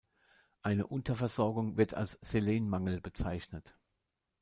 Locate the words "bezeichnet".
3.01-3.77